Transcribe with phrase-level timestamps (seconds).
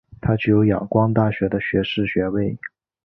[0.19, 2.57] 他具有仰光大学的学士学位。